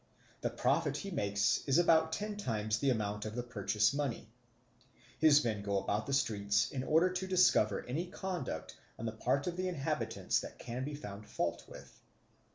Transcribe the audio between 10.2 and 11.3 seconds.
that can be found